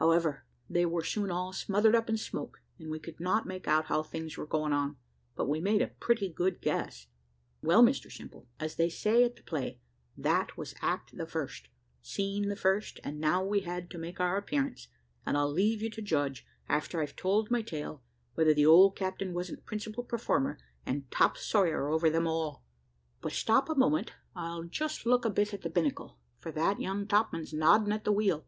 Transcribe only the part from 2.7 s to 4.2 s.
and we could not make out how